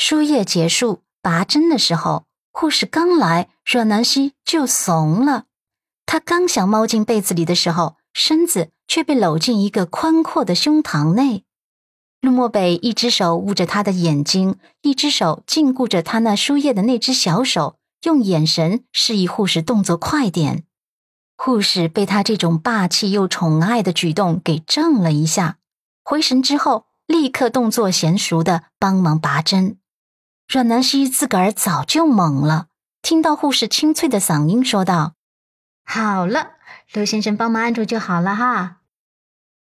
[0.00, 5.46] 输液结束拔针的时候，护士刚来，阮南希就怂了。
[6.06, 11.42] 她刚想猫进被子里的时候，身子却被搂进一个宽阔的胸膛内。
[12.20, 20.62] 陆漠北一只手捂着他的眼睛，一只手禁锢着他那输液的那只小手，用眼神示意护士动作快点。
[21.36, 25.58] 护士被他这种霸气又宠爱的举动给怔了一下，
[26.04, 29.78] 回神之后，立刻动作娴熟的帮忙拔针。
[30.48, 32.68] 阮南希自个儿早就懵了，
[33.02, 35.12] 听到护士清脆的嗓音说道
[35.84, 36.52] ：“好了，
[36.94, 38.78] 陆先生帮忙按住就好了哈。”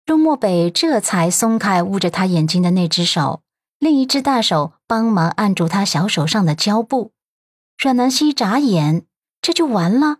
[0.07, 3.43] 陆漠北这才松开捂着他眼睛的那只手，
[3.77, 7.11] 另一只大手帮忙按住他小手上的胶布。
[7.77, 9.05] 阮南希眨眼，
[9.43, 10.17] 这就完了。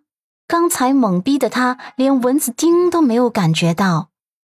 [0.47, 4.11] 刚才懵逼的他，连蚊子叮都没有感觉到。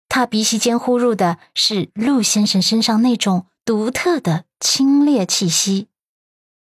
[0.09, 5.89] 他鼻息间呼入的是陆先生身上那种独特的清冽气息。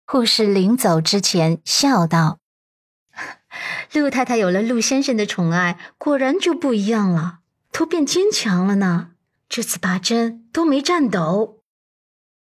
[0.06, 2.40] 护士临走之前笑道
[3.94, 7.40] ：“陆太太有了陆先生的宠爱，果然就不一样了，
[7.72, 9.12] 都变坚强了呢。
[9.48, 11.62] 这次拔针都没颤抖。”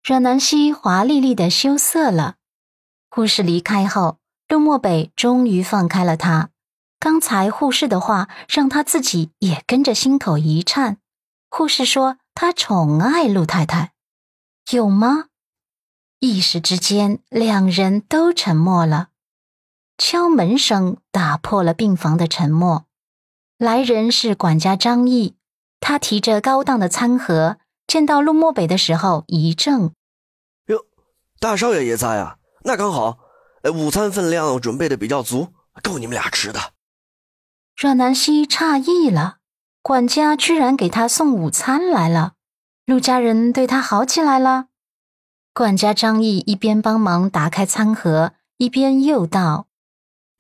[0.03, 2.37] 阮南希华丽丽的羞涩了。
[3.09, 4.21] 护士离开后。
[4.51, 6.51] 陆漠北终于放开了他。
[6.99, 10.97] 刚才护士的话让他自己也跟着心口一颤。
[11.49, 13.93] 护士说他宠爱陆太太，
[14.77, 15.27] 有吗？
[16.19, 19.09] 一时之间，两人都沉默了。
[19.99, 22.87] 敲门声打破了病房的沉默。
[23.59, 25.37] 来人是管家张毅，
[25.81, 29.93] 他提着高档的餐盒，见到陆漠北的时候一怔
[30.69, 30.87] ：“哟，
[31.39, 33.19] 大少爷也在啊，那刚好。”
[33.63, 35.49] 哎，午餐分量准备的比较足，
[35.83, 36.73] 够你们俩吃的。
[37.77, 39.39] 阮南希诧异了，
[39.83, 42.33] 管家居然给他送午餐来了，
[42.91, 44.67] 陆家人对他好起来了。
[45.55, 49.69] 管家张毅一边帮忙打开餐盒，一边又道：“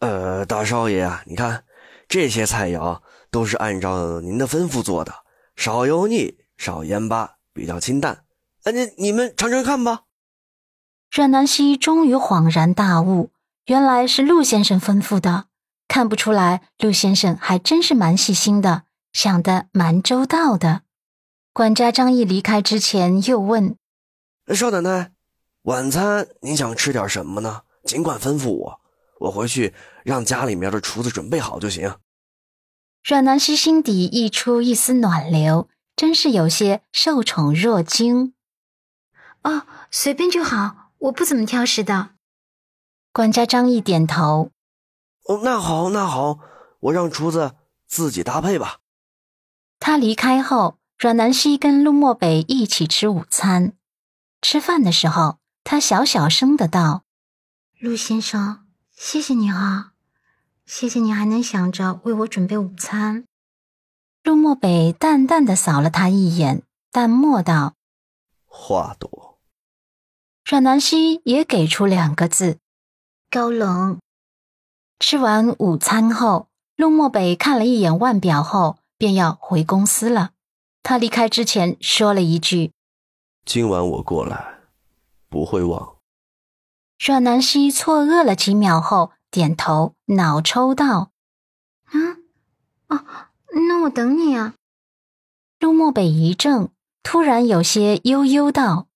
[0.01, 1.63] 呃，大少爷啊，你看
[2.09, 5.15] 这些菜肴都是按照您的吩咐做的，
[5.55, 8.25] 少油腻，少盐巴，比较清淡。
[8.65, 10.07] 哎，你你们尝尝看吧。”
[11.15, 13.31] 阮南希终于恍然大悟，
[13.67, 15.45] 原来是陆先生吩咐的。
[15.87, 18.83] 看不出来，陆先生还真是蛮细心的，
[19.13, 20.83] 想的蛮周到的。
[21.53, 23.77] 管家张毅离开之前又问
[24.55, 25.13] ：“少奶奶，
[25.63, 27.63] 晚餐您想吃点什么呢？
[27.85, 28.81] 尽管吩咐我，
[29.19, 29.75] 我回去
[30.05, 31.97] 让家里面的厨子准备好就行。”
[33.03, 38.35] 阮南希心底溢出一丝暖流，真是有些受宠若惊。
[39.43, 40.93] 哦，随便就好。
[40.99, 42.11] 我不怎么挑食的，
[43.11, 44.51] 管家张毅点头。
[45.25, 46.39] 哦，那好，那好，
[46.81, 47.55] 我让厨子
[47.87, 48.81] 自己搭配吧。
[49.79, 53.73] 他离开后，阮南希跟陆漠北一起吃午餐。
[54.43, 57.05] 吃饭的时候，他小小声的道
[57.81, 59.93] ：“陆先生，谢谢你啊，
[60.67, 63.25] 谢谢你还能想着为我准备午餐。”
[64.23, 67.77] 陆漠北淡淡的扫了他一眼，淡漠道
[68.45, 69.39] ：“话多。”
[70.45, 72.59] 阮南希也给出两个字：
[73.31, 73.99] 高冷。
[74.99, 80.33] 吃完午餐后，陆漠北看了一眼腕表后，便要回公司了。
[80.83, 82.73] 他离开之前说了一句
[83.45, 84.61] ：“今晚我过来，
[85.29, 85.97] 不会忘。”
[86.99, 91.13] 阮南希错愕了几秒后，点头，脑抽道
[91.93, 92.25] ：“嗯，
[92.89, 93.05] 哦，
[93.69, 94.55] 那我等你啊。”
[95.61, 96.71] 陆漠北一怔，
[97.03, 98.89] 突然有些悠悠道：“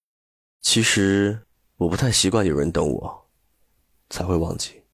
[0.61, 1.41] 其实。”
[1.79, 3.27] 我不太习惯有人等我，
[4.09, 4.85] 才会忘记。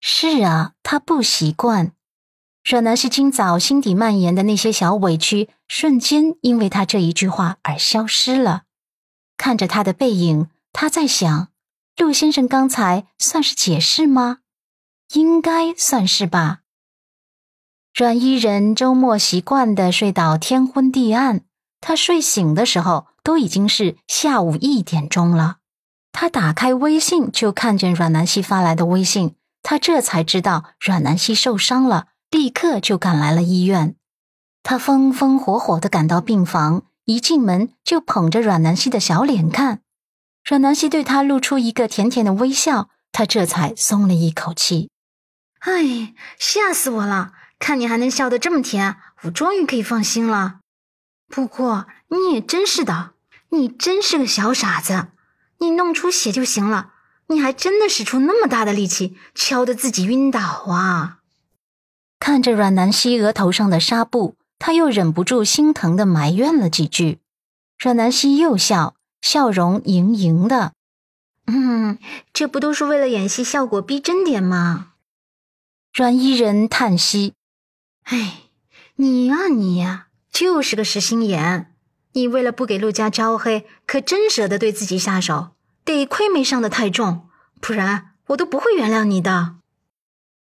[0.00, 1.92] 是啊，他不习惯。
[2.64, 8.62] 阮南希今早心底蔓延的那些小委屈，瞬间因为他这一句话而消失了。
[9.36, 11.48] 看着他的背影，他在想：
[11.96, 14.38] 陆先生刚才算是解释吗？
[15.14, 16.60] 应该算是吧。
[17.92, 21.44] 阮伊人周末习惯的睡到天昏地暗，
[21.80, 25.56] 他睡醒的时候都已经是下午一点钟了。
[26.12, 29.34] 他打开微信，就看见阮南希发来的微信。
[29.62, 33.94] 他这才知道阮南希受伤了，立刻就赶来了医院。
[34.62, 39.82] 他风风火火的赶到病房，一进门就捧着阮南希的小脸看。
[40.42, 44.88] 阮南希对他露出一个甜甜的微笑，他这才松了一口气。
[45.58, 47.32] 哎，吓死我了！
[47.58, 50.60] 看你还能笑得这么甜，我终于可以放心了。
[51.28, 53.10] 不过你也真是的，
[53.50, 55.08] 你真是个小傻子。
[55.58, 56.94] 你弄出血就行了，
[57.28, 61.18] 你还真的使出那么大的力气，敲得自己晕倒啊！
[62.24, 67.18] 看着阮南希额头上的纱布，他又忍不住心疼的埋怨了几句。
[67.76, 70.72] 阮南希又笑，笑容盈盈的。
[71.48, 71.98] 嗯，
[72.32, 74.92] 这不都是为了演戏效果逼真点吗？
[75.92, 77.34] 阮伊人叹息
[78.06, 78.42] ：“哎，
[78.94, 81.74] 你呀你呀，就是个实心眼。
[82.12, 85.56] 你为了不给陆家招黑，可真舍得对自己下手。
[85.84, 87.26] 得亏没伤得太重，
[87.60, 89.56] 不然我都不会原谅你的。”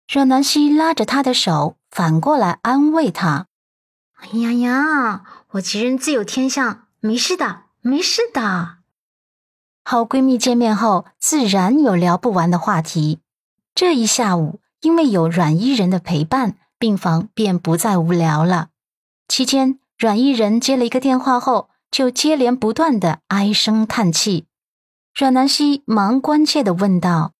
[0.07, 3.47] 阮南希拉着他的手，反过来安慰他
[4.17, 8.77] ：“哎呀呀，我吉人自有天相，没事的，没事的。”
[9.83, 13.19] 好闺蜜见面后，自然有聊不完的话题。
[13.73, 14.59] 这一下午。
[14.81, 18.69] 因为有阮伊人的陪伴，病房便不再无聊了。
[19.27, 24.45] 期间，阮伊人接了一个电话后，就接连不断的唉声叹气。
[25.15, 27.33] 阮南希忙关切的问道：“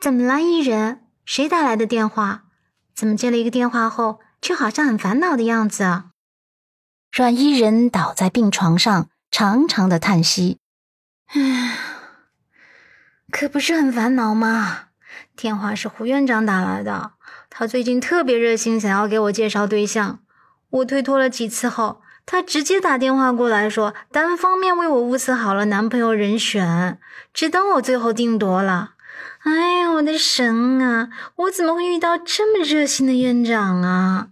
[0.00, 1.01] 怎么了，伊人？
[1.24, 2.44] 谁打来的电话？
[2.94, 6.04] 怎么接了一个电话后，却好像很烦恼的样子？”
[7.12, 10.58] 阮伊人倒在病床上，长长的叹息
[11.34, 11.76] ：“唉，
[13.30, 14.88] 可不是很烦恼吗？”
[15.36, 17.12] 电话是胡院长打来的，
[17.48, 20.20] 他最近特别热心，想要给我介绍对象。
[20.70, 26.98] 我推脱了几次后，他直接打电话过来说，单方面为我物色好了男朋友人选，
[27.34, 28.94] 只等我最后定夺了。
[29.44, 31.10] 哎呀，我的神啊！
[31.34, 34.28] 我怎么会遇到这么热心的院长啊？